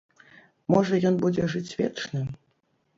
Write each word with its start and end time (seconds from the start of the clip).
Можа, 0.75 1.01
ён 1.11 1.21
будзе 1.27 1.43
жыць 1.57 1.75
вечна? 1.85 2.27